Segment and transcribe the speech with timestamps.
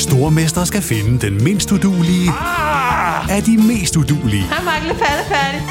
[0.00, 3.36] Stormester skal finde den mindst udulige Ah!
[3.36, 4.42] af de mest udulige.
[4.42, 4.82] Hej, Mark.
[4.82, 5.62] Lidt færdig.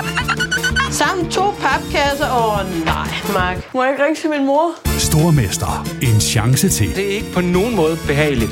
[0.94, 2.32] Sammen to papkasser.
[2.32, 3.74] Åh, oh, nej, Mark.
[3.74, 4.72] Må jeg ikke ringe til min mor?
[5.00, 5.88] Stormester.
[6.02, 6.96] En chance til.
[6.96, 8.52] Det er ikke på nogen måde behageligt.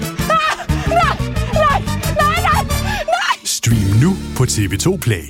[3.45, 5.23] Stream nu på TV2 Play.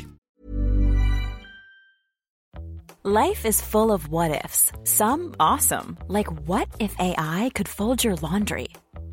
[3.06, 4.72] Life is full of what ifs.
[4.86, 8.66] Some awesome, like what if AI could fold your laundry?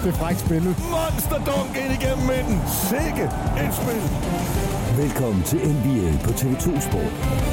[0.00, 0.76] Er det frækt spillet.
[0.78, 2.60] Monster dunk ind igennem midten.
[2.90, 3.24] Sikke
[3.64, 4.02] et spil.
[5.02, 7.49] Velkommen til NBA på TV2 Sport.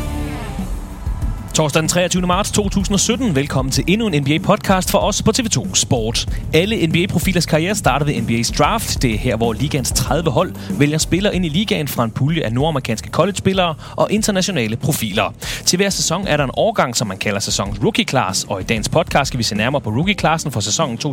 [1.58, 2.28] Torsdag den 23.
[2.28, 3.36] marts 2017.
[3.36, 6.30] Velkommen til endnu en NBA-podcast for os på TV2 Sport.
[6.54, 9.02] Alle NBA-profilers karriere starter ved NBA's draft.
[9.02, 12.44] Det er her, hvor ligans 30 hold vælger spillere ind i ligaen fra en pulje
[12.44, 15.34] af nordamerikanske college-spillere og internationale profiler.
[15.66, 18.90] Til hver sæson er der en årgang, som man kalder sæsonens rookie-class, og i dagens
[18.90, 21.10] podcast skal vi se nærmere på rookie-klassen for sæsonen 2016-2017.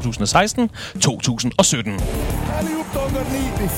[2.95, 3.45] Dunker den i.
[3.59, 3.71] Det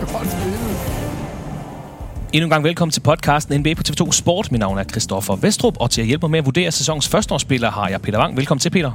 [0.00, 1.03] er godt spillet.
[2.34, 4.52] Endnu en gang velkommen til podcasten NBA på TV2 Sport.
[4.52, 7.70] Mit navn er Christoffer Vestrup, og til at hjælpe mig med at vurdere sæsonens førsteårsspiller
[7.70, 8.36] har jeg Peter Wang.
[8.36, 8.92] Velkommen til, Peter.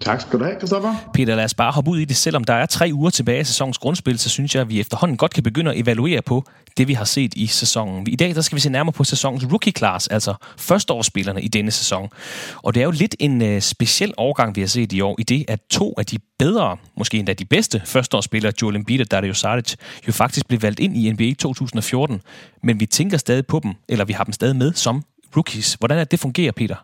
[0.00, 0.94] Tak skal du have, Christoffer.
[1.14, 2.16] Peter, lad os bare hoppe ud i det.
[2.16, 5.16] Selvom der er tre uger tilbage af sæsonens grundspil, så synes jeg, at vi efterhånden
[5.16, 6.44] godt kan begynde at evaluere på
[6.76, 8.06] det, vi har set i sæsonen.
[8.06, 11.70] I dag der skal vi se nærmere på sæsonens rookie class, altså førsteårsspillerne i denne
[11.70, 12.08] sæson.
[12.56, 15.22] Og det er jo lidt en øh, speciel årgang, vi har set i år, i
[15.22, 19.34] det at to af de bedre, måske endda de bedste førsteårsspillere, Joel Embiid og Dario
[19.34, 19.74] Saric,
[20.06, 22.20] jo faktisk blev valgt ind i NBA 2014.
[22.62, 25.02] Men vi tænker stadig på dem, eller vi har dem stadig med som
[25.36, 25.74] rookies.
[25.74, 26.76] Hvordan er det, det fungerer, Peter?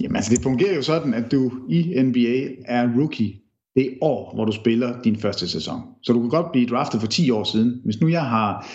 [0.00, 3.34] Jamen altså, det fungerer jo sådan, at du i NBA er rookie
[3.74, 5.80] det år, hvor du spiller din første sæson.
[6.02, 7.80] Så du kan godt blive draftet for 10 år siden.
[7.84, 8.66] Hvis nu jeg har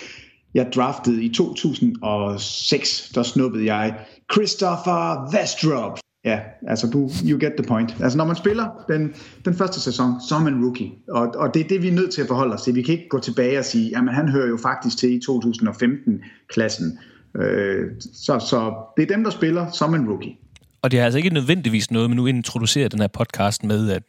[0.53, 3.96] jeg draftet i 2006, der snuppede jeg
[4.34, 6.00] Christopher Vestrup.
[6.25, 7.96] Ja, altså du, you get the point.
[8.00, 9.13] Altså når man spiller den,
[9.46, 10.92] den første sæson, så er man rookie.
[11.09, 12.75] Og, og det er det, vi er nødt til at forholde os til.
[12.75, 17.00] Vi kan ikke gå tilbage og sige, jamen han hører jo faktisk til i 2015-klassen.
[17.42, 20.36] Øh, så, så det er dem, der spiller som en rookie.
[20.85, 24.03] Og det er altså ikke nødvendigvis noget, men nu introducerer den her podcast med, at,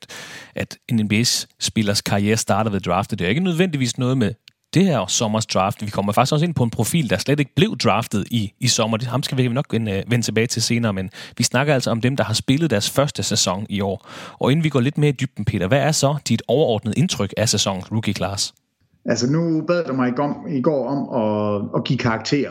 [0.54, 3.19] at en NBA-spillers karriere starter ved draftet.
[3.19, 4.32] Det er ikke nødvendigvis noget med
[4.75, 5.82] det her sommers draft.
[5.82, 8.69] Vi kommer faktisk også ind på en profil, der slet ikke blev draftet i, i
[8.69, 8.97] sommer.
[8.97, 11.91] Det ham skal vi nok vende, øh, vende tilbage til senere, men vi snakker altså
[11.91, 14.09] om dem, der har spillet deres første sæson i år.
[14.38, 17.34] Og inden vi går lidt mere i dybden, Peter, hvad er så dit overordnede indtryk
[17.36, 18.54] af sæsonens rookie class?
[19.04, 20.09] Altså nu bad du mig
[20.48, 22.50] i går om at, at give karakterer.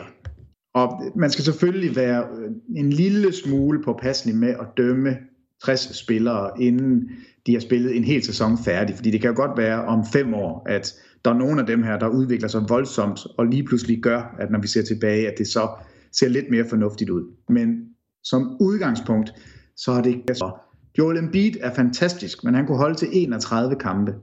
[0.76, 5.16] Og man skal selvfølgelig være øh, en lille smule påpasselig med at dømme
[5.64, 7.10] 60 spillere, inden
[7.46, 8.96] de har spillet en hel sæson færdig.
[8.96, 11.82] Fordi det kan jo godt være om fem år, at der er nogle af dem
[11.82, 15.34] her, der udvikler sig voldsomt, og lige pludselig gør, at når vi ser tilbage, at
[15.38, 15.68] det så
[16.12, 17.24] ser lidt mere fornuftigt ud.
[17.48, 17.84] Men
[18.24, 19.32] som udgangspunkt,
[19.76, 20.50] så er det så.
[20.98, 24.14] Joel Embiid er fantastisk, men han kunne holde til 31 kampe.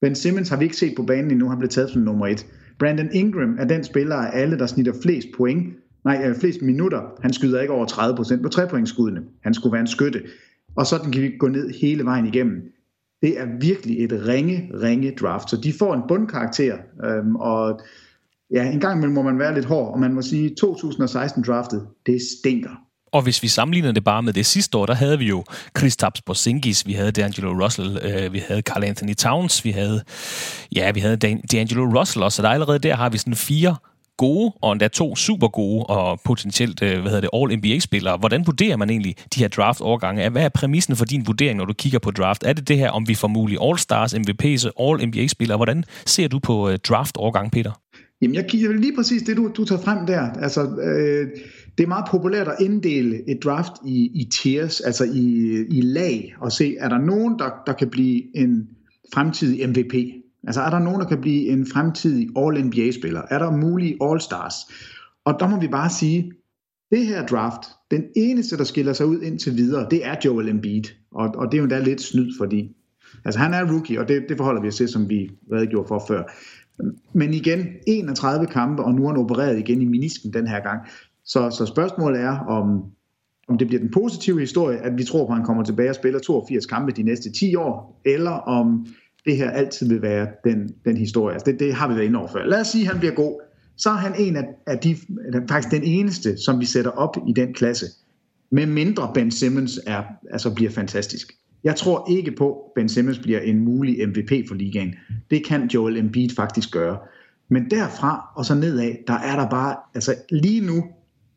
[0.00, 2.46] Ben Simmons har vi ikke set på banen endnu, han blev taget som nummer et.
[2.78, 5.74] Brandon Ingram er den spiller af alle, der snitter flest point,
[6.04, 7.00] nej, øh, flest minutter.
[7.22, 9.22] Han skyder ikke over 30% på trepointsskuddene.
[9.42, 10.22] Han skulle være en skytte.
[10.76, 12.62] Og sådan kan vi gå ned hele vejen igennem.
[13.22, 15.50] Det er virkelig et ringe, ringe draft.
[15.50, 17.80] Så de får en bundkarakter, øhm, og
[18.50, 21.86] ja, en gang imellem må man være lidt hård, og man må sige, 2016 draftet,
[22.06, 22.70] det stinker.
[23.12, 25.44] Og hvis vi sammenligner det bare med det sidste år, der havde vi jo
[25.74, 30.02] Kristaps Porzingis, vi havde D'Angelo Russell, øh, vi havde Carl Anthony Towns, vi havde,
[30.76, 33.76] ja, vi havde D'Angelo Russell også, så der allerede der har vi sådan fire
[34.16, 38.16] gode, og endda to super gode og potentielt, øh, hvad hedder det, All-NBA-spillere.
[38.16, 40.28] Hvordan vurderer man egentlig de her draft-overgange?
[40.28, 42.44] Hvad er præmissen for din vurdering, når du kigger på draft?
[42.46, 45.56] Er det det her, om vi får mulige All-Stars, MVP's All-NBA-spillere?
[45.56, 47.72] Hvordan ser du på øh, draft-overgang, Peter?
[48.22, 50.20] Jamen, jeg kigger lige præcis det, du, du tager frem der.
[50.20, 51.28] Altså, øh,
[51.78, 55.26] det er meget populært at inddele et draft i, i tiers, altså i,
[55.70, 58.68] i lag, og se, er der nogen, der, der kan blive en
[59.14, 59.94] fremtidig MVP?
[60.46, 63.22] Altså er der nogen, der kan blive en fremtidig All-NBA-spiller?
[63.30, 64.72] Er der mulige All-Stars?
[65.24, 66.32] Og der må vi bare sige,
[66.90, 67.60] det her draft,
[67.90, 70.82] den eneste, der skiller sig ud indtil videre, det er Joel Embiid.
[71.10, 72.76] Og, og det er jo endda lidt snyd, fordi
[73.24, 76.04] altså, han er rookie, og det, det forholder vi os til, som vi redegjorde for
[76.08, 76.22] før.
[77.12, 80.80] Men igen, 31 kampe, og nu er han opereret igen i menisken den her gang.
[81.24, 82.84] Så, så spørgsmålet er, om,
[83.48, 85.94] om det bliver den positive historie, at vi tror på, at han kommer tilbage og
[85.94, 88.86] spiller 82 kampe de næste 10 år, eller om
[89.24, 91.34] det her altid vil være den, den historie.
[91.34, 92.44] Altså det, det har vi været inde over før.
[92.44, 93.40] Lad os sige, at han bliver god.
[93.76, 94.96] Så er han en af, af de,
[95.48, 97.86] faktisk den eneste, som vi sætter op i den klasse.
[98.50, 101.32] Med mindre Ben Simmons er, altså bliver fantastisk.
[101.64, 104.94] Jeg tror ikke på, at Ben Simmons bliver en mulig MVP for ligaen.
[105.30, 106.98] Det kan Joel Embiid faktisk gøre.
[107.48, 110.84] Men derfra og så nedad, der er der bare, altså lige nu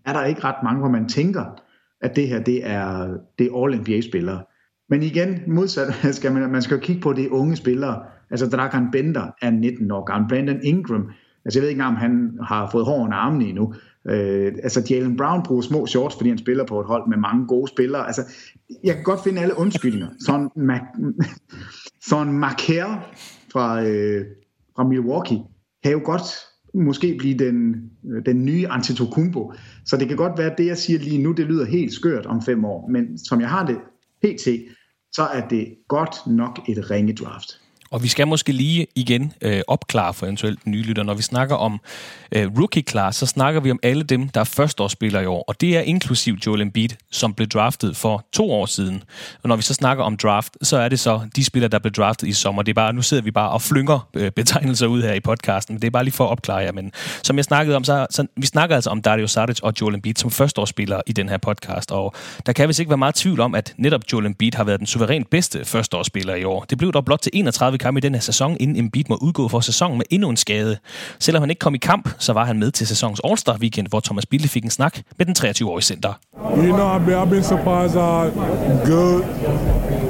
[0.06, 1.62] er der ikke ret mange, hvor man tænker,
[2.02, 4.44] at det her, det er, det er All-NBA-spillere.
[4.90, 8.04] Men igen, modsat skal man, man skal kigge på de unge spillere.
[8.32, 10.30] Altså Dragan Bender er 19 år gammel.
[10.30, 11.12] Brandon Ingram,
[11.46, 13.74] altså jeg ved ikke engang, om han har fået hår under armene endnu.
[14.10, 17.48] Øh, altså Jalen Brown bruger små shorts, fordi han spiller på et hold med mange
[17.48, 18.08] gode spillere.
[18.08, 18.22] Altså,
[18.84, 20.08] jeg kan godt finde alle undskyldninger.
[20.26, 21.14] Sådan, Mac-
[22.08, 23.10] sådan Marker
[23.52, 24.26] fra, øh,
[24.76, 25.40] fra Milwaukee
[25.84, 26.22] kan jo godt
[26.74, 27.76] måske blive den,
[28.26, 29.54] den nye Antetokounmpo.
[29.86, 32.26] Så det kan godt være, at det, jeg siger lige nu, det lyder helt skørt
[32.26, 32.88] om fem år.
[32.88, 33.78] Men som jeg har det
[34.26, 34.48] pt.,
[35.12, 37.62] så er det godt nok et ringe draft.
[37.92, 41.04] Og vi skal måske lige igen øh, opklare for eventuelt nye lytter.
[41.04, 41.80] Når vi snakker om
[42.32, 45.44] øh, rookie class, så snakker vi om alle dem, der er førsteårsspillere i år.
[45.48, 49.04] Og det er inklusiv Joel Embiid, som blev draftet for to år siden.
[49.44, 51.92] Og når vi så snakker om draft, så er det så de spillere, der blev
[51.92, 52.62] draftet i sommer.
[52.62, 55.76] Det er bare, nu sidder vi bare og flynger øh, betegnelser ud her i podcasten.
[55.76, 56.72] Det er bare lige for at opklare jer.
[56.72, 56.92] Men
[57.24, 60.16] som jeg snakkede om, så, så vi snakker altså om Dario Saric og Joel Embiid
[60.16, 61.92] som førsteårsspillere i den her podcast.
[61.92, 62.16] Og
[62.46, 64.88] der kan vist ikke være meget tvivl om, at netop Joel Embiid har været den
[64.88, 66.66] suverænt bedste førsteårsspiller i år.
[66.70, 69.48] Det blev dog blot til 31 kampe i den her sæson, inden Embiid må udgå
[69.48, 70.78] for sæsonen med endnu en skade.
[71.20, 74.00] Selvom han ikke kom i kamp, så var han med til sæsonens All-Star Weekend, hvor
[74.00, 76.14] Thomas Bille fik en snak med den 23-årige center.
[76.58, 78.30] You know, I've been surprised how
[78.86, 79.24] good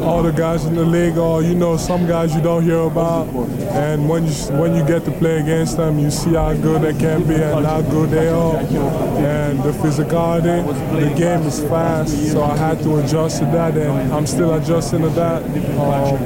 [0.06, 1.42] all the guys in the league are.
[1.42, 3.28] You know, some guys you don't hear about,
[3.74, 6.94] and when you when you get to play against them, you see how good they
[6.94, 10.64] can be and how good they are, and the physicality.
[11.00, 15.02] The game is fast, so I had to adjust to that, and I'm still adjusting
[15.02, 15.44] to that.
[15.44, 16.18] Um,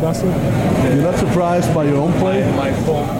[0.00, 0.94] that's it.
[0.94, 2.42] You're not surprised by your own play?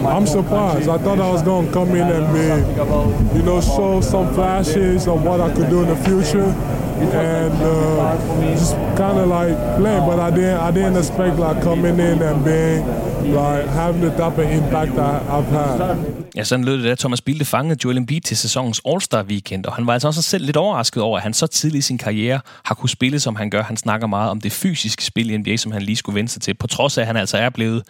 [0.05, 0.89] I'm surprised.
[0.89, 5.07] I thought I was going to come in and be, you know, show some flashes
[5.07, 6.53] of what I could do in the future
[7.01, 9.97] and uh, just kind of like play.
[9.99, 12.83] But I didn't, I didn't expect like coming in and being
[13.29, 15.95] like having the type impact I, I've had.
[16.35, 19.73] Ja, sådan lød det, da Thomas Bilde fangede Joel Embiid til sæsonens All-Star Weekend, og
[19.75, 22.39] han var altså også selv lidt overrasket over, at han så tidligt i sin karriere
[22.65, 23.63] har kunne spille, som han gør.
[23.63, 26.41] Han snakker meget om det fysiske spil i NBA, som han lige skulle vende sig
[26.41, 27.83] til, på trods af, at han altså er blevet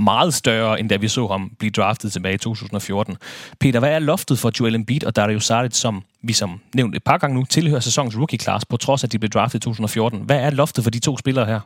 [0.00, 3.16] meget større, end da vi så ham blive draftet tilbage i 2014.
[3.60, 7.04] Peter, hvad er loftet for Joel Embiid og Dario Saric, som vi som nævnt et
[7.04, 9.60] par gange nu tilhører sæsonens rookie class, på trods af, at de blev draftet i
[9.60, 10.20] 2014?
[10.20, 11.60] Hvad er loftet for de to spillere her?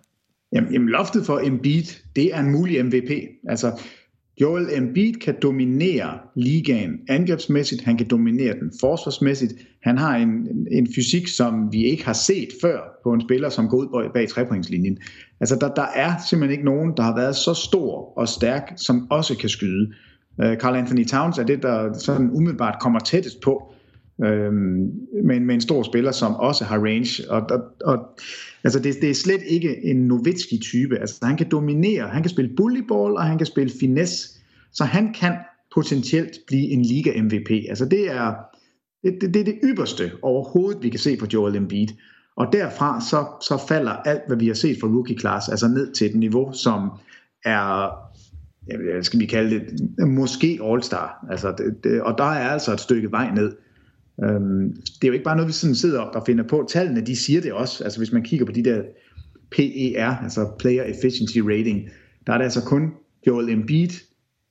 [0.52, 1.84] Jamen, jamen loftet for Embiid,
[2.16, 3.10] det er en mulig MVP.
[3.48, 3.80] Altså,
[4.40, 9.52] Joel Embiid kan dominere ligaen angrebsmæssigt, han kan dominere den forsvarsmæssigt.
[9.82, 13.68] Han har en, en fysik, som vi ikke har set før på en spiller, som
[13.68, 14.98] går ud bag trepointslinjen.
[15.40, 19.10] Altså der, der er simpelthen ikke nogen, der har været så stor og stærk, som
[19.10, 19.92] også kan skyde.
[20.38, 23.72] Uh, Carl Anthony Towns er det, der sådan umiddelbart kommer tættest på,
[24.24, 24.90] øhm,
[25.24, 27.30] med, med en stor spiller, som også har range.
[27.30, 27.98] Og, og, og
[28.64, 30.98] altså det, det er slet ikke en Nowitzki-type.
[30.98, 34.38] Altså han kan dominere, han kan spille bullyball, og han kan spille finesse.
[34.72, 35.34] Så han kan
[35.74, 37.50] potentielt blive en liga-MVP.
[37.68, 38.34] Altså det er
[39.02, 41.88] det, det, det er det ypperste overhovedet, vi kan se på Joel Embiid.
[42.36, 45.92] Og derfra så, så falder alt, hvad vi har set fra rookie class, altså ned
[45.92, 46.90] til et niveau, som
[47.44, 47.90] er,
[49.02, 51.26] skal vi kalde det, måske All-Star.
[51.30, 53.52] Altså det, det, og der er altså et stykke vej ned.
[54.24, 56.66] Øhm, det er jo ikke bare noget, vi sådan sidder og finder på.
[56.68, 57.84] Tallene, de siger det også.
[57.84, 58.82] Altså hvis man kigger på de der
[59.50, 61.88] PER, altså Player Efficiency Rating,
[62.26, 62.92] der er det altså kun
[63.26, 63.90] Joel Embiid,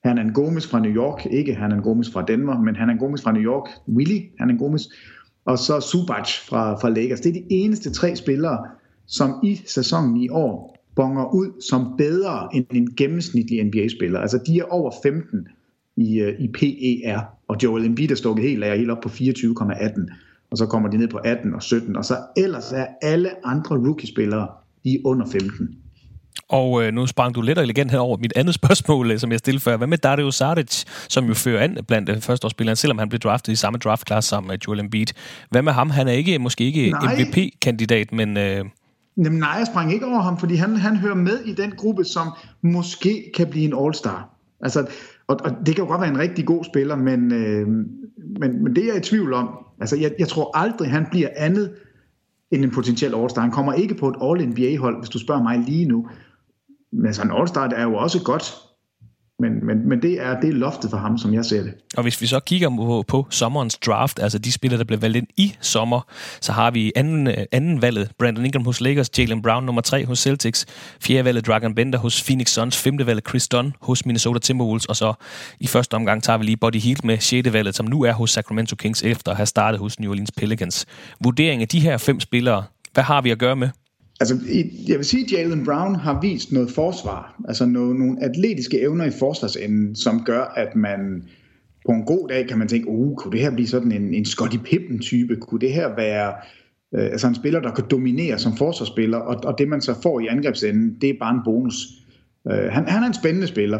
[0.04, 3.42] Hernan Gomes fra New York, ikke Hernan Gomes fra Danmark, men Hernan Gomes fra New
[3.42, 4.90] York, Willy Hernan Gomes,
[5.46, 7.20] og så Subac fra, fra Lakers.
[7.20, 8.68] Det er de eneste tre spillere,
[9.06, 14.20] som i sæsonen i år bonger ud som bedre end en gennemsnitlig NBA-spiller.
[14.20, 15.48] Altså de er over 15
[15.98, 20.14] i, øh, i PER, og Joel Embiid er stukket helt af, helt op på 24,18,
[20.52, 23.76] og så kommer de ned på 18 og 17, og så ellers er alle andre
[23.76, 24.48] rookie-spillere,
[24.84, 25.78] de er under 15.
[26.50, 29.32] Og øh, nu sprang du lidt og elegant her over mit andet spørgsmål, øh, som
[29.32, 29.78] jeg stillede før.
[29.78, 33.54] Hvad med Dario Saric, som jo fører an blandt øh, førsteårsspillerne, selvom han blev draftet
[33.54, 35.08] i samme draftklasse som øh, Joel Embiid?
[35.50, 35.90] Hvad med ham?
[35.90, 38.38] Han er ikke måske ikke MVP-kandidat, men...
[38.38, 38.66] Øh...
[39.18, 42.04] Jamen, nej, jeg sprang ikke over ham, fordi han, han hører med i den gruppe,
[42.04, 42.28] som
[42.62, 44.30] måske kan blive en all-star.
[44.62, 44.88] Altså,
[45.28, 47.68] og, og det kan jo godt være en rigtig god spiller, men, øh,
[48.40, 49.50] men, men det er jeg i tvivl om.
[49.80, 51.74] Altså, jeg, jeg tror aldrig, han bliver andet
[52.52, 53.42] end en potentiel all-star.
[53.42, 56.08] Han kommer ikke på et All-NBA-hold, hvis du spørger mig lige nu.
[56.92, 58.56] Men altså, en All-Star er jo også godt.
[59.40, 61.74] Men, men, men det, er, det er loftet for ham, som jeg ser det.
[61.98, 65.18] Og hvis vi så kigger på, på sommerens draft, altså de spillere, der blev valgt
[65.18, 66.02] ind i sommer,
[66.42, 70.20] så har vi anden, anden valget Brandon Ingram hos Lakers, Jalen Brown nummer 3 hos
[70.20, 70.66] Celtics,
[71.02, 74.96] fjerde valget Dragon Bender hos Phoenix Suns, femte valget Chris Dunn hos Minnesota Timberwolves, og
[74.96, 75.14] så
[75.60, 78.32] i første omgang tager vi lige Buddy Hield med sjette valget, som nu er hos
[78.32, 80.86] Sacramento Kings efter at have startet hos New Orleans Pelicans.
[81.24, 82.64] Vurdering af de her fem spillere,
[82.94, 83.70] hvad har vi at gøre med?
[84.20, 84.38] Altså,
[84.88, 89.06] jeg vil sige, at Jalen Brown har vist noget forsvar, altså noget, nogle atletiske evner
[89.06, 91.24] i forsvarsenden, som gør, at man
[91.86, 94.26] på en god dag kan man tænke, uh, kunne det her blive sådan en, en
[94.26, 95.36] Scottie Pippen-type?
[95.36, 96.34] Kunne det her være
[96.96, 99.18] øh, altså en spiller, der kan dominere som forsvarsspiller?
[99.18, 101.88] Og, og det, man så får i angrebsenden, det er bare en bonus.
[102.52, 103.80] Øh, han, han er en spændende spiller.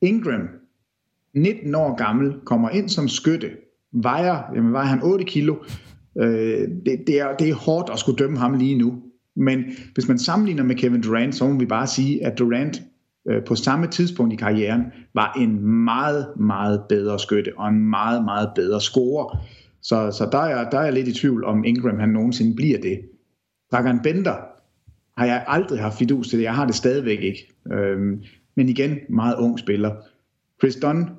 [0.00, 0.48] Ingram,
[1.34, 3.50] 19 år gammel, kommer ind som skytte,
[3.92, 5.56] vejer, jamen vejer han 8 kilo.
[6.18, 9.02] Øh, det, det, er, det er hårdt at skulle dømme ham lige nu.
[9.36, 9.64] Men
[9.94, 12.82] hvis man sammenligner med Kevin Durant, så må vi bare sige, at Durant
[13.28, 14.82] øh, på samme tidspunkt i karrieren
[15.14, 19.38] var en meget, meget bedre skytte og en meget, meget bedre scorer.
[19.82, 22.80] Så, så der, er, der er jeg lidt i tvivl om Ingram han nogensinde bliver
[22.80, 23.00] det.
[23.72, 24.36] Dragan Bender
[25.18, 26.44] har jeg aldrig haft fidus til det.
[26.44, 27.52] Jeg har det stadigvæk ikke.
[27.72, 28.22] Øhm,
[28.56, 29.94] men igen, meget ung spiller.
[30.60, 31.10] Chris Dunn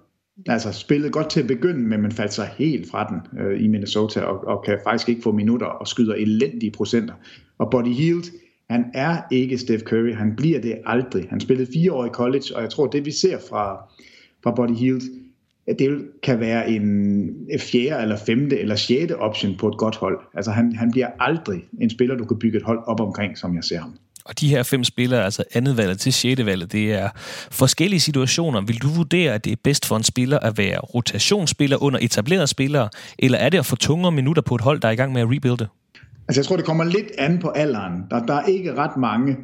[0.48, 3.68] altså spillet godt til at begynde med, men faldt sig helt fra den øh, i
[3.68, 7.14] Minnesota, og, og kan faktisk ikke få minutter og skyder elendige procenter.
[7.58, 8.24] Og Body Hield,
[8.70, 11.28] han er ikke Steph Curry, han bliver det aldrig.
[11.30, 13.94] Han spillede fire år i college, og jeg tror, det vi ser fra,
[14.44, 15.02] fra Body Hield,
[15.68, 20.20] at det kan være en fjerde eller femte eller sjette option på et godt hold.
[20.34, 23.56] Altså han, han bliver aldrig en spiller, du kan bygge et hold op omkring, som
[23.56, 23.94] jeg ser ham.
[24.26, 27.10] Og de her fem spillere, altså andet valget til sjette valget, det er
[27.52, 28.62] forskellige situationer.
[28.62, 32.48] Vil du vurdere, at det er bedst for en spiller at være rotationsspiller under etablerede
[32.48, 32.90] spillere,
[33.20, 35.22] eller er det at få tungere minutter på et hold, der er i gang med
[35.22, 35.68] at rebuilde?
[36.28, 38.04] Altså jeg tror, det kommer lidt an på alderen.
[38.12, 39.38] Der, der er ikke ret mange,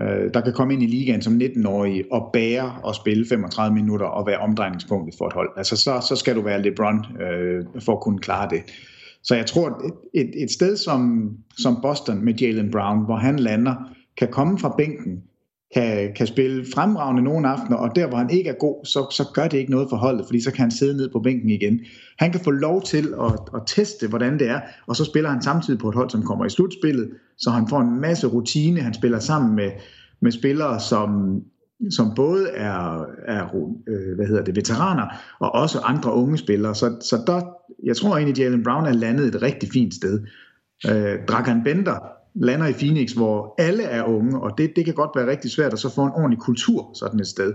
[0.00, 4.06] øh, der kan komme ind i ligaen som 19-årige og bære og spille 35 minutter
[4.06, 5.50] og være omdrejningspunktet for et hold.
[5.56, 8.62] Altså så, så skal du være LeBron øh, for at kunne klare det.
[9.22, 9.82] Så jeg tror,
[10.14, 13.74] et, et sted som, som Boston med Jalen Brown, hvor han lander,
[14.18, 15.22] kan komme fra bænken,
[15.74, 19.24] kan, kan spille fremragende nogle aftener, og der hvor han ikke er god, så, så
[19.34, 21.80] gør det ikke noget for holdet, fordi så kan han sidde ned på bænken igen.
[22.18, 25.42] Han kan få lov til at, at teste, hvordan det er, og så spiller han
[25.42, 28.94] samtidig på et hold, som kommer i slutspillet, så han får en masse rutine, han
[28.94, 29.70] spiller sammen med,
[30.20, 31.40] med spillere, som,
[31.90, 33.44] som både er, er
[33.88, 35.06] øh, hvad hedder det, veteraner,
[35.40, 36.74] og også andre unge spillere.
[36.74, 37.42] Så, så der,
[37.84, 40.26] jeg tror egentlig, at Jalen Brown er landet et rigtig fint sted.
[40.88, 45.10] Øh, Dragan Bender lander i Phoenix, hvor alle er unge, og det, det kan godt
[45.16, 47.54] være rigtig svært at så få en ordentlig kultur sådan et sted.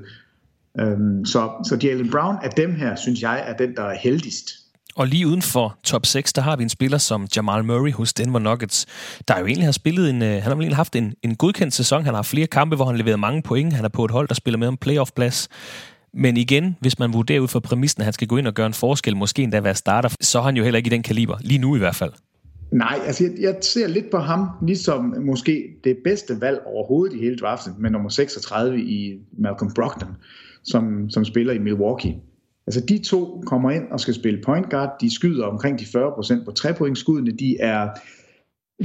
[0.79, 4.49] Øhm, så, så Jalen Brown af dem her, synes jeg, er den, der er heldigst.
[4.95, 8.13] Og lige uden for top 6, der har vi en spiller som Jamal Murray hos
[8.13, 8.85] Denver Nuggets,
[9.27, 12.05] der jo egentlig har spillet en, øh, han har egentlig haft en, en godkendt sæson.
[12.05, 13.73] Han har flere kampe, hvor han leverer mange point.
[13.73, 15.47] Han er på et hold, der spiller med om playoff-plads.
[16.13, 18.67] Men igen, hvis man vurderer ud fra præmissen, at han skal gå ind og gøre
[18.67, 21.37] en forskel, måske endda være starter, så er han jo heller ikke i den kaliber,
[21.41, 22.11] lige nu i hvert fald.
[22.71, 27.19] Nej, altså jeg, jeg ser lidt på ham, ligesom måske det bedste valg overhovedet i
[27.19, 30.15] hele draften, med nummer 36 i Malcolm Brogdon,
[30.63, 32.15] som, som spiller i Milwaukee.
[32.67, 36.45] Altså de to kommer ind og skal spille point guard, de skyder omkring de 40%
[36.45, 37.89] på trepointskuddene, de er,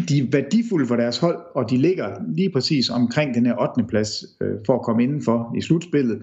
[0.08, 3.85] de er værdifulde for deres hold, og de ligger lige præcis omkring den her 8.
[3.88, 6.23] plads øh, for at komme indenfor i slutspillet.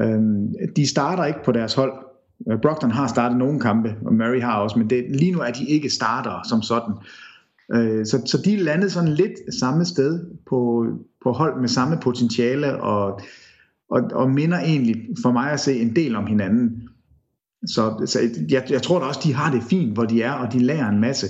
[0.00, 0.20] Øh,
[0.76, 1.92] de starter ikke på deres hold,
[2.50, 5.50] Øh, Brockton har startet nogle kampe, og Murray har også, men det, lige nu er
[5.50, 6.94] de ikke starter som sådan.
[7.74, 10.86] Øh, så, så de landede sådan lidt samme sted på,
[11.22, 13.20] på hold med samme potentiale, og,
[13.90, 16.88] og, og minder egentlig for mig at se en del om hinanden.
[17.66, 18.18] Så, så
[18.50, 20.88] jeg, jeg tror da også, de har det fint, hvor de er, og de lærer
[20.88, 21.26] en masse.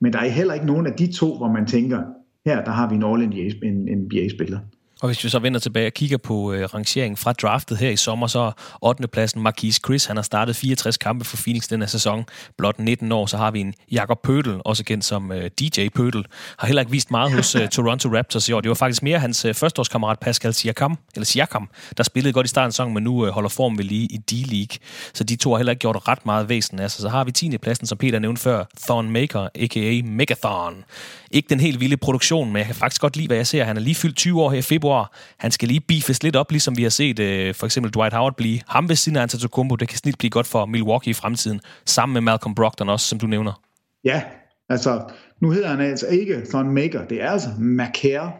[0.00, 2.02] Men der er heller ikke nogen af de to, hvor man tænker,
[2.46, 4.58] her der har vi en All-NBA-spiller.
[5.02, 7.96] Og hvis vi så vender tilbage og kigger på øh, rangeringen fra draftet her i
[7.96, 9.08] sommer, så 8.
[9.08, 10.04] pladsen Marquise Chris.
[10.04, 12.24] Han har startet 64 kampe for Phoenix den her sæson.
[12.58, 16.26] Blot 19 år, så har vi en Jakob Pøtel, også kendt som øh, DJ Pøtel.
[16.58, 18.60] Har heller ikke vist meget hos øh, Toronto Raptors i år.
[18.60, 22.48] Det var faktisk mere hans øh, førsteårskammerat Pascal Siakam, eller Siakam, der spillede godt i
[22.48, 24.78] starten af sæsonen, men nu øh, holder form ved lige i D-League.
[25.14, 27.58] Så de to har heller ikke gjort ret meget væsen Altså, Så har vi 10.
[27.58, 30.02] pladsen, som Peter nævnte før, Thorn Maker, a.k.a.
[30.04, 30.84] Megathon.
[31.30, 33.64] Ikke den helt vilde produktion, men jeg kan faktisk godt lide, hvad jeg ser.
[33.64, 34.91] Han er lige fyldt 20 år her i februar.
[35.36, 38.36] Han skal lige beefes lidt op, ligesom vi har set øh, for eksempel Dwight Howard
[38.36, 38.60] blive.
[38.66, 42.12] Ham ved siden af Antetokounmpo, det kan snit blive godt for Milwaukee i fremtiden, sammen
[42.14, 43.60] med Malcolm Brogdon også, som du nævner.
[44.04, 44.22] Ja,
[44.68, 45.02] altså
[45.40, 48.32] nu hedder han altså ikke Thon Maker, det er altså Macare,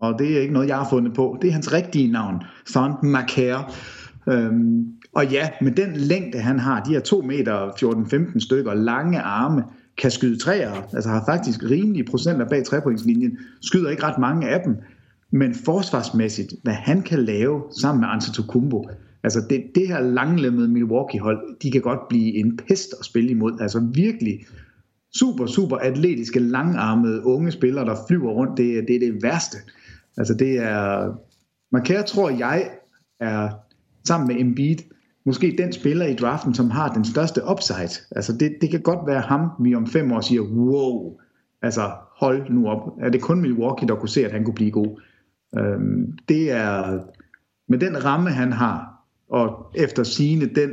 [0.00, 1.38] og det er ikke noget, jeg har fundet på.
[1.42, 2.42] Det er hans rigtige navn,
[2.74, 3.64] Thon Macare.
[4.28, 4.84] Øhm,
[5.14, 7.68] og ja, med den længde, han har, de her 2 meter
[8.34, 9.64] 14-15 stykker lange arme,
[9.98, 14.60] kan skyde træer, altså har faktisk rimelige procenter bag trepointslinjen, skyder ikke ret mange af
[14.64, 14.76] dem,
[15.34, 18.88] men forsvarsmæssigt, hvad han kan lave sammen med Antetokounmpo,
[19.22, 23.60] altså det, det her langlemmede Milwaukee-hold, de kan godt blive en pest at spille imod,
[23.60, 24.46] altså virkelig
[25.14, 29.56] super, super atletiske, langarmede unge spillere, der flyver rundt, det, det er det værste.
[30.16, 31.14] Altså det er,
[31.72, 32.70] Markere tror jeg
[33.20, 33.50] er
[34.04, 34.78] sammen med Embiid
[35.26, 38.02] måske den spiller i draften, som har den største upside.
[38.10, 41.18] Altså det, det kan godt være ham, vi om fem år siger, wow,
[41.62, 42.98] altså hold nu op.
[43.00, 45.00] Er det kun Milwaukee, der kunne se, at han kunne blive god?
[45.58, 47.00] Øhm, det er
[47.68, 50.70] med den ramme, han har, og efter sine den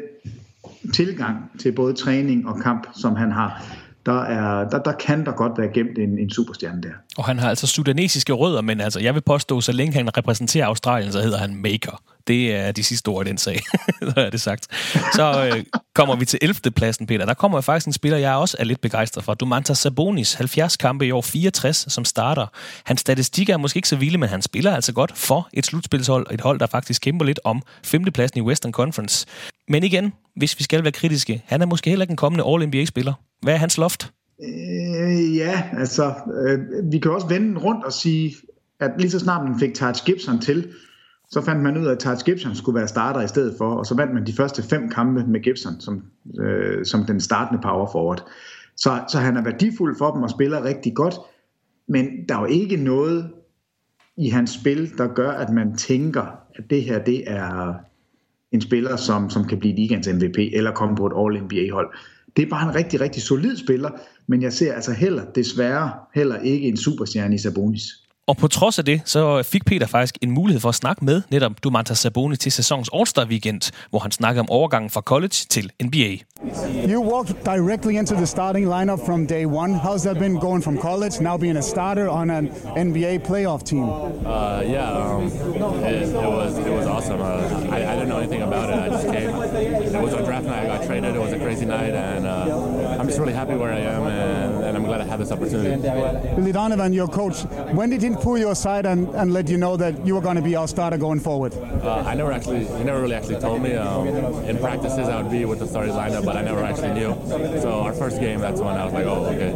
[0.93, 3.63] tilgang til både træning og kamp, som han har,
[4.05, 6.89] der, er, der, der kan der godt være gemt en, en superstjerne der.
[7.17, 10.65] Og han har altså sudanesiske rødder, men altså, jeg vil påstå, så længe han repræsenterer
[10.65, 12.01] Australien, så hedder han Maker.
[12.27, 13.59] Det er de sidste ord i den sag,
[14.09, 14.67] så er det sagt.
[15.15, 15.63] Så øh,
[15.95, 16.71] kommer vi til 11.
[16.75, 17.25] pladsen, Peter.
[17.25, 19.33] Der kommer faktisk en spiller, jeg også er lidt begejstret for.
[19.33, 22.47] Dumantas Sabonis, 70 kampe i år, 64 som starter.
[22.85, 26.27] Hans statistik er måske ikke så vilde, men han spiller altså godt for et slutspilshold,
[26.31, 28.03] et hold, der faktisk kæmper lidt om 5.
[28.03, 29.27] pladsen i Western Conference.
[29.67, 33.13] Men igen, hvis vi skal være kritiske, han er måske heller ikke en kommende All-NBA-spiller.
[33.41, 34.13] Hvad er hans loft?
[34.43, 36.13] Øh, ja, altså,
[36.47, 38.35] øh, vi kan også vende rundt og sige,
[38.79, 40.73] at lige så snart man fik Taj Gibson til,
[41.29, 43.85] så fandt man ud af, at Taj Gibson skulle være starter i stedet for, og
[43.85, 46.03] så vandt man de første fem kampe med Gibson som,
[46.39, 48.29] øh, som den startende power forward.
[48.75, 51.15] Så, så han er værdifuld for dem og spiller rigtig godt,
[51.87, 53.29] men der er jo ikke noget
[54.17, 57.73] i hans spil, der gør, at man tænker, at det her det er
[58.51, 61.95] en spiller, som, som kan blive ligands MVP eller komme på et All-NBA-hold.
[62.35, 63.89] Det er bare en rigtig, rigtig solid spiller,
[64.27, 67.83] men jeg ser altså heller, desværre, heller ikke en superstjerne i Sabonis.
[68.27, 71.21] Og på trods af det, så fik Peter faktisk en mulighed for at snakke med
[71.31, 75.71] netop Domantas Sabonis til sæsons All-Star Weekend, hvor han snakkede om overgangen fra college til
[75.83, 76.17] NBA.
[76.89, 79.75] You walked directly into the starting lineup from day one.
[79.75, 82.47] How's that been going from college, now being a starter on an
[82.85, 83.83] NBA playoff team?
[83.83, 85.23] Uh, yeah, um,
[85.85, 87.21] it, it, was it was awesome.
[87.21, 88.75] Uh, I, I didn't know anything about it.
[88.85, 89.29] I just came.
[89.95, 90.63] It was on draft night.
[90.65, 91.15] I got traded.
[91.15, 94.60] It was a crazy night, and uh, I'm just really happy where I am, and,
[94.91, 95.81] glad I had this opportunity.
[96.35, 97.43] Billy Donovan, your coach,
[97.77, 100.35] when did he pull you aside and, and let you know that you were going
[100.35, 101.53] to be our starter going forward?
[101.53, 103.73] Uh, I never actually, he never really actually told me.
[103.75, 104.07] Um,
[104.49, 107.11] in practices, I would be with the starting lineup, but I never actually knew.
[107.61, 109.51] So our first game, that's when I was like, oh, okay.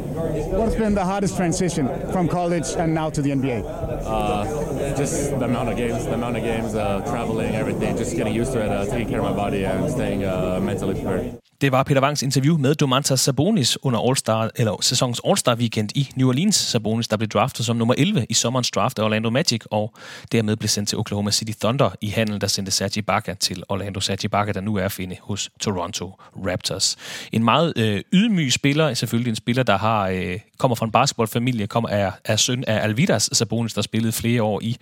[0.57, 3.59] What's been the hardest transition from college and now to the NBA?
[4.05, 8.33] Uh, just the amount of games, the amount of games, uh, traveling, everything, just getting
[8.33, 11.37] used to it, uh, taking care of my body and staying uh, mentally prepared.
[11.61, 16.09] Det var Peter Wangs interview med Domantas Sabonis under All-Star, eller sæsons All-Star Weekend i
[16.15, 16.55] New Orleans.
[16.55, 19.93] Sabonis, der blev draftet som nummer 11 i sommerens draft af Orlando Magic, og
[20.31, 23.99] dermed blev sendt til Oklahoma City Thunder i handel, der sendte Serge Ibaka til Orlando.
[23.99, 26.13] Serge Ibaka, der nu er at finde hos Toronto
[26.47, 26.97] Raptors.
[27.31, 31.67] En meget øh, ydmyg spiller, selvfølgelig en spiller, der har øh, kommer fra en basketballfamilie,
[31.67, 34.77] kommer er, er søn af Alvidas Sabonis, der spillede flere år i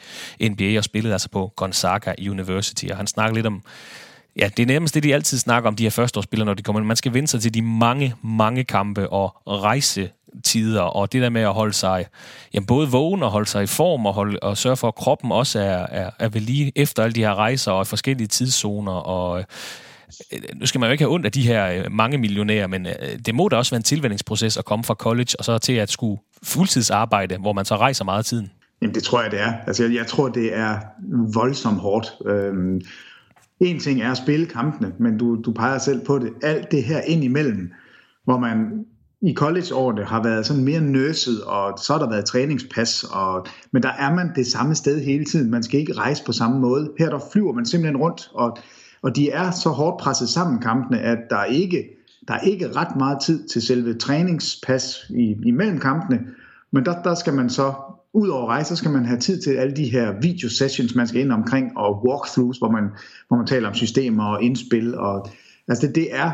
[0.49, 2.86] NBA og spillede altså på Gonzaga University.
[2.86, 3.63] Og han snakker lidt om
[4.36, 6.80] Ja, det er nærmest det, de altid snakker om, de her førsteårsspillere, når de kommer
[6.80, 6.88] ind.
[6.88, 10.10] Man skal vende sig til de mange, mange kampe og rejse
[10.43, 12.06] tider, og det der med at holde sig
[12.54, 15.32] jamen både vågen og holde sig i form og, holde, og sørge for, at kroppen
[15.32, 18.91] også er, er, er ved lige efter alle de her rejser og forskellige tidszoner.
[18.91, 19.46] Og, øh,
[20.56, 23.19] nu skal man jo ikke have ondt af de her øh, mange millionærer, men øh,
[23.26, 25.91] det må da også være en tilvændingsproces at komme fra college og så til at
[25.91, 28.52] skulle fuldtidsarbejde, hvor man så rejser meget af tiden.
[28.82, 29.54] Jamen det tror jeg, det er.
[29.67, 30.78] Altså jeg, jeg tror, det er
[31.34, 32.13] voldsomt hårdt.
[32.26, 32.82] Øhm,
[33.60, 36.34] en ting er at spille kampene, men du, du peger selv på det.
[36.44, 37.72] Alt det her ind imellem,
[38.24, 38.86] hvor man
[39.22, 43.84] i collegeårene har været sådan mere nøset, og så har der været træningspas, og, men
[43.84, 45.52] der er man det samme sted hele tiden.
[45.52, 46.92] Man skal ikke rejse på samme måde.
[47.00, 48.58] Her der flyver man simpelthen rundt, og,
[49.02, 51.89] og de er så hårdt presset sammen kampene, at der ikke
[52.28, 56.20] der er ikke ret meget tid til selve træningspas i, imellem kampene,
[56.72, 57.74] men der, der skal man så
[58.13, 61.21] udover rejse, så skal man have tid til alle de her video sessions, man skal
[61.21, 62.84] ind omkring, og walkthroughs, hvor man,
[63.28, 64.97] hvor man taler om systemer og indspil.
[64.97, 65.28] Og,
[65.67, 66.32] altså det, det er,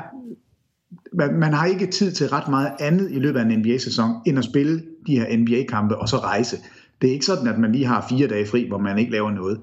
[1.13, 4.37] man, man har ikke tid til ret meget andet i løbet af en NBA-sæson, end
[4.37, 6.57] at spille de her NBA-kampe og så rejse.
[7.01, 9.31] Det er ikke sådan, at man lige har fire dage fri, hvor man ikke laver
[9.31, 9.59] noget.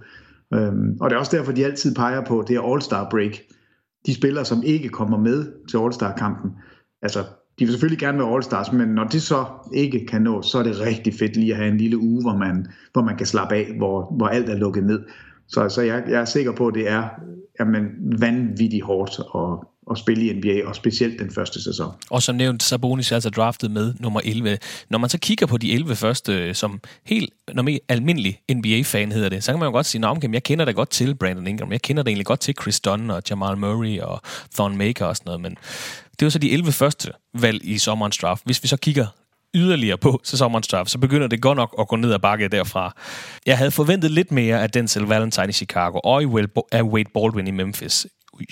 [0.54, 3.32] Øhm, og det er også derfor, de altid peger på det her All-Star break.
[4.06, 6.50] De spillere, som ikke kommer med til All-Star-kampen,
[7.02, 7.24] altså
[7.58, 10.62] de vil selvfølgelig gerne være All-Stars, men når det så ikke kan nå, så er
[10.62, 13.54] det rigtig fedt lige at have en lille uge, hvor man, hvor man kan slappe
[13.54, 15.00] af, hvor, hvor alt er lukket ned.
[15.48, 17.08] Så, så jeg, jeg er sikker på, at det er
[17.60, 17.86] jamen,
[18.20, 21.92] vanvittigt hårdt at, at spille i NBA, og specielt den første sæson.
[22.10, 24.58] Og som nævnt, Sabonis er altså draftet med nummer 11.
[24.90, 29.44] Når man så kigger på de 11 første, som helt normalt almindelig NBA-fan hedder det,
[29.44, 31.82] så kan man jo godt sige, at jeg kender da godt til Brandon Ingram, jeg
[31.82, 34.20] kender da egentlig godt til Chris Dunn og Jamal Murray og
[34.54, 35.56] Thon Maker og sådan noget, men
[36.18, 38.42] det var så de 11 første valg i sommerens draft.
[38.44, 39.06] Hvis vi så kigger
[39.54, 42.94] yderligere på sæsonens draft, så begynder det godt nok at gå ned ad bakke derfra.
[43.46, 46.22] Jeg havde forventet lidt mere af Denzel Valentine i Chicago og
[46.72, 48.06] af Wade Baldwin i Memphis.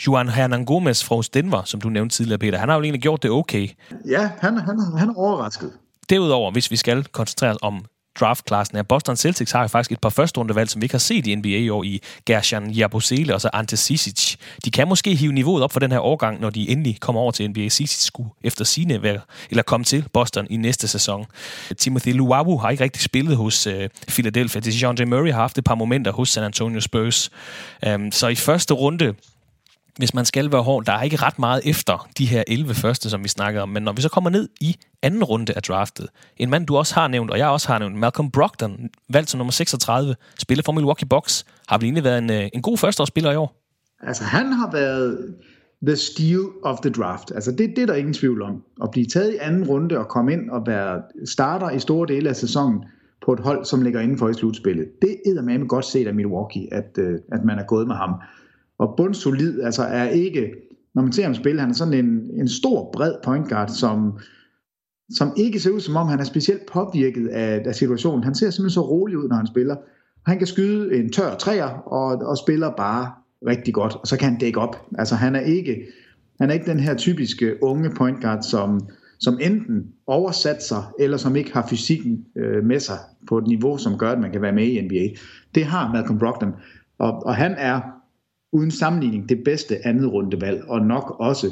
[0.07, 3.23] Juan Hernan Gomez fra Denver, som du nævnte tidligere, Peter, han har jo egentlig gjort
[3.23, 3.69] det okay.
[4.09, 5.73] Ja, han, han, han er overrasket.
[6.11, 7.85] Derudover, hvis vi skal koncentrere os om
[8.21, 8.83] draftklassen er.
[8.83, 11.49] Boston Celtics har faktisk et par første rundevalg, som vi ikke har set i NBA
[11.49, 14.37] i år, i Gershon Jabusele og så Ante Sisic.
[14.65, 17.33] De kan måske hive niveauet op for den her årgang, når de endelig kommer over
[17.33, 17.69] til NBA.
[17.69, 21.27] Sisic skulle efter sine være, eller komme til Boston i næste sæson.
[21.79, 24.61] Timothy Luau har ikke rigtig spillet hos øh, Philadelphia.
[24.61, 27.31] DeJounte Murray har haft et par momenter hos San Antonio Spurs.
[27.87, 29.15] Um, så i første runde
[29.99, 33.11] hvis man skal være hård, der er ikke ret meget efter de her 11 første,
[33.11, 33.69] som vi snakkede om.
[33.69, 36.95] Men når vi så kommer ned i anden runde af draftet, en mand, du også
[36.95, 40.73] har nævnt, og jeg også har nævnt, Malcolm Brogdon, valgt som nummer 36, spiller for
[40.73, 43.61] Milwaukee Bucks, har vel egentlig været en, øh, en god førsteårsspiller i år?
[44.03, 45.35] Altså, han har været
[45.87, 47.33] the steal of the draft.
[47.35, 48.63] Altså, det, det er der ingen tvivl om.
[48.83, 52.29] At blive taget i anden runde og komme ind og være starter i store dele
[52.29, 52.85] af sæsonen
[53.25, 56.15] på et hold, som ligger inden for i slutspillet, det er med godt set af
[56.15, 58.11] Milwaukee, at, øh, at man er gået med ham
[58.79, 60.53] og bundsolid, altså er ikke,
[60.95, 64.19] når man ser ham spille, han er sådan en, en stor, bred point guard, som,
[65.11, 68.25] som ikke ser ud som om, han er specielt påvirket af, af situationen.
[68.25, 69.77] Han ser simpelthen så rolig ud, når han spiller.
[70.27, 73.13] Han kan skyde en tør træer, og, og spiller bare
[73.47, 74.87] rigtig godt, og så kan han dække op.
[74.99, 75.87] Altså han er ikke,
[76.41, 78.81] han er ikke den her typiske unge point guard, som,
[79.21, 82.97] som enten oversat sig, eller som ikke har fysikken øh, med sig
[83.29, 85.19] på et niveau, som gør, at man kan være med i NBA.
[85.55, 86.53] Det har Malcolm Brogdon,
[86.99, 87.81] og, og han er
[88.55, 91.47] uden sammenligning det bedste andet rundevalg, og nok også,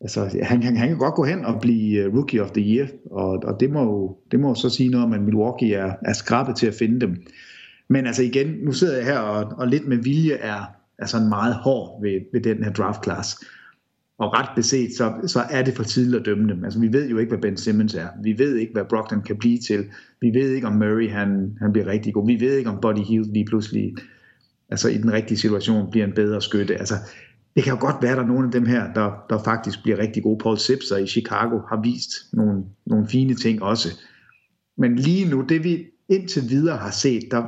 [0.00, 2.88] altså han, han, han kan godt gå hen og blive øh, Rookie of the Year,
[3.10, 5.92] og, og det, må jo, det må jo så sige noget om, at Milwaukee er,
[6.02, 7.16] er skrabet til at finde dem.
[7.88, 10.60] Men altså igen, nu sidder jeg her og, og lidt med vilje er,
[10.98, 13.44] er sådan meget hård ved, ved den her draft class.
[14.18, 16.64] Og ret beset, så, så er det for tidligt at dømme dem.
[16.64, 18.08] Altså vi ved jo ikke, hvad Ben Simmons er.
[18.22, 19.84] Vi ved ikke, hvad Brogdon kan blive til.
[20.20, 22.26] Vi ved ikke, om Murray han, han bliver rigtig god.
[22.26, 23.94] Vi ved ikke, om Buddy Hield lige pludselig
[24.68, 26.76] altså i den rigtige situation bliver en bedre skytte.
[26.76, 26.94] Altså,
[27.56, 29.82] det kan jo godt være, at der er nogle af dem her, der, der faktisk
[29.82, 30.38] bliver rigtig gode.
[30.42, 33.88] Paul Sipser i Chicago har vist nogle, nogle fine ting også.
[34.78, 37.42] Men lige nu, det vi indtil videre har set, der,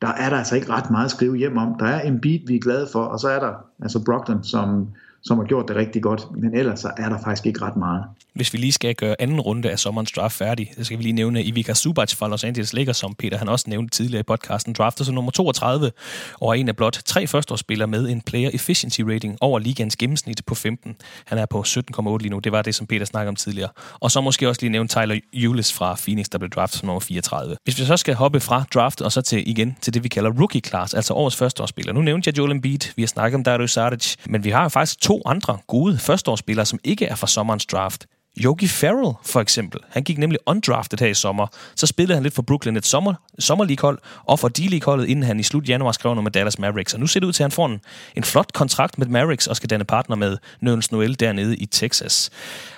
[0.00, 1.74] der er der altså ikke ret meget at skrive hjem om.
[1.78, 3.52] Der er en beat, vi er glade for, og så er der
[3.82, 4.88] altså Brogdon, som,
[5.26, 8.04] som har gjort det rigtig godt, men ellers så er der faktisk ikke ret meget.
[8.34, 11.12] Hvis vi lige skal gøre anden runde af sommerens draft færdig, så skal vi lige
[11.12, 14.72] nævne Ivica Subac fra Los Angeles Lakers, som Peter han også nævnte tidligere i podcasten,
[14.72, 15.92] draftet som nummer 32,
[16.40, 20.42] og er en af blot tre førsteårsspillere med en player efficiency rating over ligans gennemsnit
[20.46, 20.96] på 15.
[21.24, 23.70] Han er på 17,8 lige nu, det var det, som Peter snakkede om tidligere.
[24.00, 27.00] Og så måske også lige nævne Tyler Eulis fra Phoenix, der blev draftet som nummer
[27.00, 27.56] 34.
[27.64, 30.30] Hvis vi så skal hoppe fra draft og så til igen til det, vi kalder
[30.30, 31.92] rookie class, altså årets førsteårsspiller.
[31.92, 35.00] Nu nævnte jeg Joel Embiid, vi har snakket om Dario Saric, men vi har faktisk
[35.00, 38.06] to andre gode førsteårsspillere, som ikke er fra sommerens draft.
[38.44, 41.46] Yogi Farrell for eksempel, han gik nemlig undrafted her i sommer.
[41.76, 45.40] Så spillede han lidt for Brooklyn et sommer, sommer hold og for D-League-holdet, inden han
[45.40, 46.94] i slut januar skrev under med Dallas Mavericks.
[46.94, 47.80] Og nu ser det ud til, at han får en,
[48.16, 52.30] en flot kontrakt med Mavericks og skal danne partner med Nerlens Noel dernede i Texas.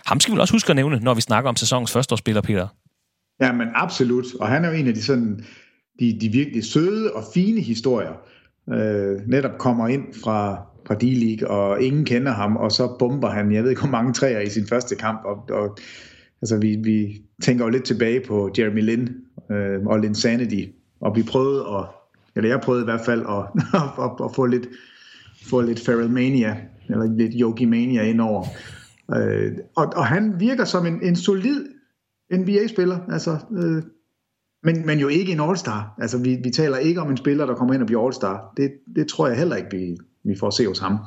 [0.07, 2.69] Ham skal vi også huske at nævne, når vi snakker om sæsonens førsteårsspiller, Peter.
[3.41, 4.25] Ja, men absolut.
[4.41, 5.45] Og han er jo en af de, sådan,
[6.01, 8.13] de, de virkelig søde og fine historier,
[8.73, 13.53] øh, netop kommer ind fra, fra D-League, og ingen kender ham, og så bomber han,
[13.53, 15.79] jeg ved ikke hvor mange træer i sin første kamp, og, og
[16.43, 19.09] altså vi, vi tænker jo lidt tilbage på Jeremy Lin
[19.51, 20.65] øh, og Linsanity,
[21.01, 21.85] og vi prøvede at,
[22.37, 23.65] eller jeg prøvede i hvert fald at,
[24.05, 24.69] at, at få lidt,
[25.47, 26.57] få lidt Feral Mania,
[26.89, 28.45] eller lidt Yogi Mania indover.
[29.17, 31.65] Øh, og, og han virker som en, en solid
[32.33, 33.83] NBA-spiller, altså, øh,
[34.63, 35.95] men, men jo ikke en All-Star.
[35.99, 38.53] Altså, vi, vi taler ikke om en spiller, der kommer ind og bliver All-Star.
[38.57, 40.99] Det, det tror jeg heller ikke, vi, vi får at se hos ham.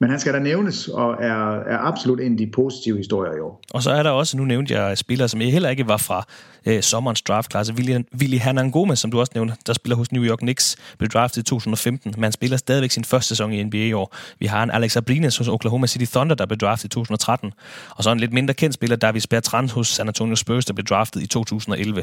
[0.00, 3.40] men han skal da nævnes, og er, er absolut en af de positive historier i
[3.40, 3.60] år.
[3.70, 6.26] Og så er der også, nu nævnte jeg spillere, som heller ikke var fra
[6.66, 7.74] øh, sommerens draftklasse.
[7.74, 11.08] William, Willy Hernan Gomez, som du også nævnte, der spiller hos New York Knicks, blev
[11.10, 14.16] draftet i 2015, men han spiller stadigvæk sin første sæson i NBA i år.
[14.38, 17.52] Vi har en Alex Abrines hos Oklahoma City Thunder, der blev draftet i 2013,
[17.90, 20.84] og så en lidt mindre kendt spiller, Davis Bertrand hos San Antonio Spurs, der blev
[20.84, 22.02] draftet i 2011.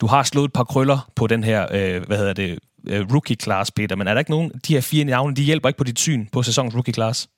[0.00, 3.36] Du har slået et par krøller på den her, øh, hvad hedder det, øh, rookie
[3.42, 5.84] class, Peter, men er der ikke nogen, de her fire navne, de hjælper ikke på
[5.84, 7.28] dit syn på sæsonens rookie class?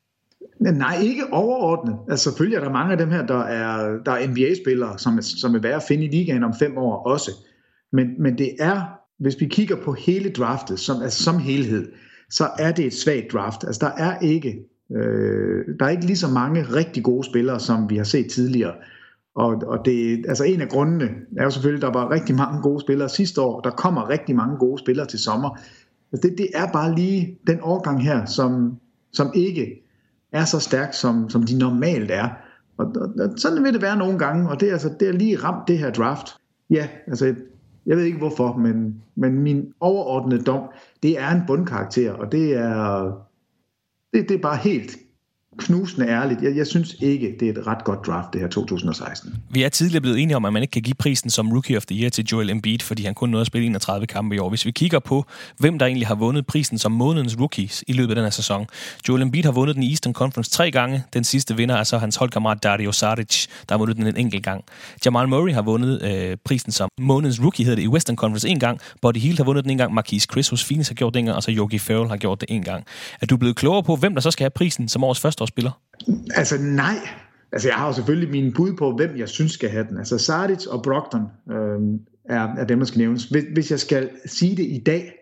[0.60, 1.96] Nej, ikke overordnet.
[2.10, 5.52] Altså selvfølgelig er der mange af dem her, der er, der er NBA-spillere, som, som
[5.52, 7.30] vil være at finde i ligaen om fem år også.
[7.92, 8.82] Men, men det er,
[9.18, 11.92] hvis vi kigger på hele draftet som, altså som helhed,
[12.30, 13.64] så er det et svagt draft.
[13.64, 14.58] Altså der er ikke
[14.96, 18.74] øh, der er ikke lige så mange rigtig gode spillere, som vi har set tidligere.
[19.38, 22.62] Og, og det, altså en af grundene er jo selvfølgelig, at der var rigtig mange
[22.62, 23.60] gode spillere sidste år.
[23.60, 25.58] Der kommer rigtig mange gode spillere til sommer.
[26.12, 28.76] Altså det, det er bare lige den årgang her, som,
[29.12, 29.82] som ikke
[30.32, 32.28] er så stærk, som, som de normalt er.
[32.76, 35.12] Og, og, og sådan vil det være nogle gange, og det er, altså, det er
[35.12, 36.26] lige ramt det her draft.
[36.70, 37.34] Ja, altså,
[37.86, 40.62] jeg ved ikke hvorfor, men, men min overordnede dom,
[41.02, 43.12] det er en bundkarakter, og det er,
[44.14, 44.98] det, det er bare helt
[45.58, 49.34] knusende ærligt, jeg, jeg synes ikke, det er et ret godt draft, det her 2016.
[49.50, 51.86] Vi er tidligere blevet enige om, at man ikke kan give prisen som Rookie of
[51.86, 54.48] the Year til Joel Embiid, fordi han kun nåede at spille 31 kampe i år.
[54.48, 55.24] Hvis vi kigger på,
[55.58, 58.66] hvem der egentlig har vundet prisen som månedens rookies i løbet af den her sæson.
[59.08, 61.04] Joel Embiid har vundet den i Eastern Conference tre gange.
[61.12, 64.44] Den sidste vinder er så hans holdkammerat Dario Saric, der har vundet den en enkelt
[64.44, 64.64] gang.
[65.04, 68.60] Jamal Murray har vundet øh, prisen som månedens rookie, hedder det, i Western Conference en
[68.60, 68.80] gang.
[69.02, 69.94] Buddy Hield har vundet den en gang.
[69.94, 72.40] Marquise Chris hos Phoenix har gjort det en gang, og så Yogi Ferrell har gjort
[72.40, 72.84] det en gang.
[73.20, 75.80] Er du blevet klogere på, hvem der så skal have prisen som årets spiller.
[76.34, 76.96] Altså nej.
[77.52, 79.98] Altså jeg har jo selvfølgelig mine bud på, hvem jeg synes skal have den.
[79.98, 81.80] Altså Sardic og Brogdon øh,
[82.24, 83.24] er, er dem, der skal nævnes.
[83.24, 85.12] Hvis, hvis jeg skal sige det i dag,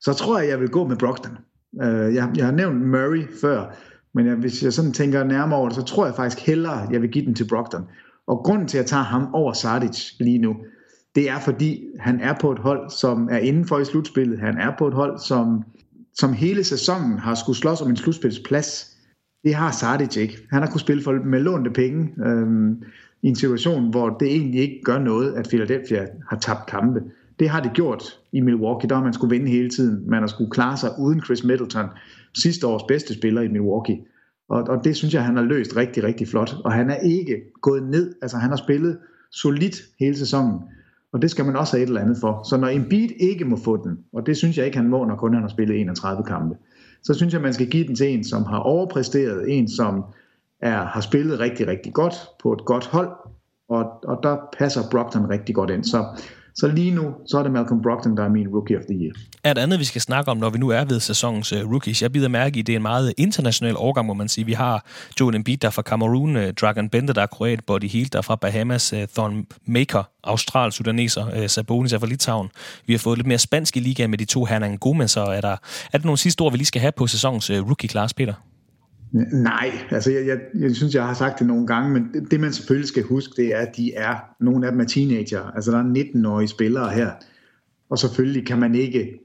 [0.00, 1.36] så tror jeg, jeg vil gå med Brogdon.
[1.82, 3.76] Øh, jeg, jeg har nævnt Murray før,
[4.14, 7.02] men jeg, hvis jeg sådan tænker nærmere over det, så tror jeg faktisk hellere, jeg
[7.02, 7.84] vil give den til Brogdon.
[8.26, 10.56] Og grunden til, at jeg tager ham over Sardic lige nu,
[11.14, 14.40] det er fordi, han er på et hold, som er indenfor i slutspillet.
[14.40, 15.62] Han er på et hold, som,
[16.14, 18.93] som hele sæsonen har skulle slås om en slutspilsplads.
[19.44, 20.38] Det har Sardic ikke.
[20.50, 22.82] Han har kunnet spille for, med lånte penge øhm,
[23.22, 27.02] i en situation, hvor det egentlig ikke gør noget, at Philadelphia har tabt kampe.
[27.38, 28.02] Det har det gjort
[28.32, 28.88] i Milwaukee.
[28.88, 30.10] Der man skulle vinde hele tiden.
[30.10, 31.86] Man har skulle klare sig uden Chris Middleton,
[32.34, 34.00] sidste års bedste spiller i Milwaukee.
[34.48, 36.56] Og, og det synes jeg, han har løst rigtig, rigtig flot.
[36.64, 38.14] Og han er ikke gået ned.
[38.22, 38.98] Altså han har spillet
[39.30, 40.60] solidt hele sæsonen.
[41.12, 42.42] Og det skal man også have et eller andet for.
[42.48, 45.16] Så når Embiid ikke må få den, og det synes jeg ikke, han må, når
[45.16, 46.56] kun han har spillet 31 kampe,
[47.04, 50.04] så synes jeg, man skal give den til en, som har overpræsteret, en, som
[50.60, 53.10] er, har spillet rigtig, rigtig godt på et godt hold,
[53.68, 55.84] og, og der passer Brockton rigtig godt ind.
[55.84, 56.04] Så
[56.56, 59.12] så lige nu, så er det Malcolm Brogdon, der er min Rookie of the Year.
[59.44, 62.02] Er der andet, vi skal snakke om, når vi nu er ved sæsonens uh, rookies?
[62.02, 64.44] Jeg bider mærke i, det er en meget international årgang, må man sige.
[64.44, 64.86] Vi har
[65.20, 68.10] Joel Embiid, der er fra Cameroon, uh, øh, Dragon Bender, der er kroat, Body Hield,
[68.10, 72.48] der er fra Bahamas, øh, uh, Thorn Maker, austral sudaneser, uh, Sabonis er fra Litauen.
[72.86, 75.40] Vi har fået lidt mere spansk i ligaen med de to Hernan Gomez, og er
[75.40, 75.56] der,
[75.92, 78.34] er der nogle sidste ord, vi lige skal have på sæsonens uh, rookie-class, Peter?
[79.32, 82.40] Nej, altså jeg, jeg, jeg synes, jeg har sagt det nogle gange, men det, det
[82.40, 85.70] man selvfølgelig skal huske, det er, at de er, nogle af dem er teenager, altså
[85.70, 87.10] der er 19-årige spillere her,
[87.90, 89.18] og selvfølgelig kan man ikke,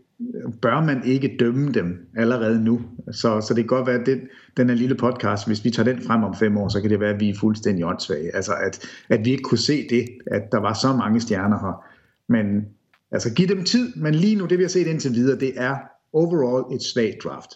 [0.61, 2.81] bør man ikke dømme dem allerede nu.
[3.11, 4.21] Så, så det kan godt være, at det,
[4.57, 6.99] den her lille podcast, hvis vi tager den frem om fem år, så kan det
[6.99, 8.35] være, at vi er fuldstændig åndssvage.
[8.35, 11.85] Altså at, at vi ikke kunne se det, at der var så mange stjerner her.
[12.27, 12.65] Men
[13.11, 15.75] altså giv dem tid, men lige nu, det vi har set indtil videre, det er
[16.13, 17.49] overall et svagt draft.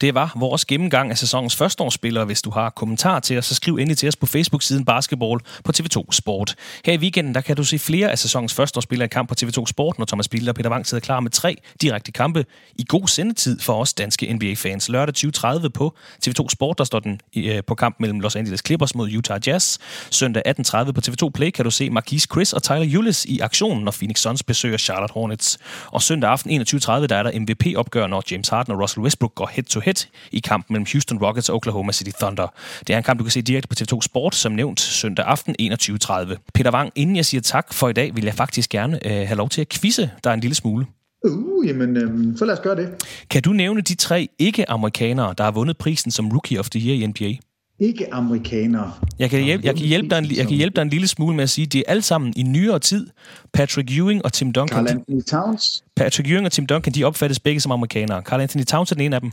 [0.00, 2.24] Det var vores gennemgang af sæsonens førsteårsspillere.
[2.24, 5.72] Hvis du har kommentar til os, så skriv endelig til os på Facebook-siden Basketball på
[5.78, 6.54] TV2 Sport.
[6.84, 9.66] Her i weekenden der kan du se flere af sæsonens førsteårsspillere i kamp på TV2
[9.66, 12.44] Sport, når Thomas Bilde og Peter Wang sidder klar med tre direkte kampe
[12.76, 14.88] i god sendetid for os danske NBA-fans.
[14.88, 15.96] Lørdag 20.30 på
[16.28, 19.78] TV2 Sport, der står den øh, på kamp mellem Los Angeles Clippers mod Utah Jazz.
[20.10, 23.84] Søndag 18.30 på TV2 Play kan du se Marquise Chris og Tyler Ulis i aktionen,
[23.84, 25.58] når Phoenix Suns besøger Charlotte Hornets.
[25.86, 29.46] Og søndag aften 21.30 der er der MVP-opgør, når James Harden og Russell Westbrook går
[29.58, 32.46] head-to-head i kampen mellem Houston Rockets og Oklahoma City Thunder.
[32.86, 35.54] Det er en kamp, du kan se direkte på TV2 Sport, som nævnt søndag aften
[35.60, 36.36] 21.30.
[36.54, 39.34] Peter Wang, inden jeg siger tak for i dag, vil jeg faktisk gerne øh, have
[39.34, 40.86] lov til at quizze dig en lille smule.
[41.24, 42.88] Uh, jamen, øhm, så lad os gøre det.
[43.30, 47.02] Kan du nævne de tre ikke-amerikanere, der har vundet prisen som Rookie of the Year
[47.02, 47.38] i NBA?
[47.80, 48.92] Ikke-amerikanere.
[49.18, 51.36] Jeg kan, hjælpe, jeg, kan hjælpe dig en, jeg kan hjælpe dig en lille smule
[51.36, 53.06] med at sige, at de er alle sammen i nyere tid.
[53.52, 54.86] Patrick Ewing og Tim Duncan.
[54.86, 55.84] Carl Anthony Towns.
[55.96, 58.22] Patrick Ewing og Tim Duncan, de opfattes begge som amerikanere.
[58.22, 59.32] Carl Anthony Towns er den ene af dem.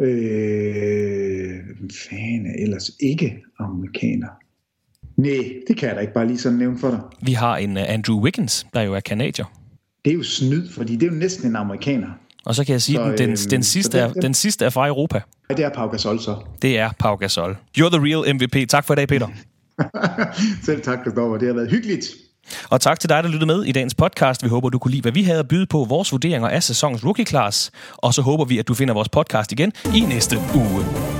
[0.00, 1.60] Øh,
[2.08, 4.28] fanden er ellers ikke amerikaner?
[5.16, 7.00] Nej, det kan jeg da ikke bare lige sådan nævne for dig.
[7.22, 9.44] Vi har en uh, Andrew Wiggins, der jo er kanadier.
[10.04, 12.08] Det er jo snyd, fordi det er jo næsten en amerikaner.
[12.44, 14.88] Og så kan jeg sige, at den, den, den, sidste er, den sidste er fra
[14.88, 15.20] Europa.
[15.48, 16.36] det er Pau Gasol så.
[16.62, 17.56] Det er Pau Gasol.
[17.78, 18.68] You're the real MVP.
[18.68, 19.28] Tak for i dag, Peter.
[20.66, 21.38] Selv tak, Christoffer.
[21.38, 22.06] Det har været hyggeligt.
[22.70, 24.44] Og tak til dig, der lyttede med i dagens podcast.
[24.44, 27.04] Vi håber, du kunne lide, hvad vi havde at byde på, vores vurderinger af sæsonens
[27.04, 27.70] rookie class.
[27.96, 31.19] Og så håber vi, at du finder vores podcast igen i næste uge.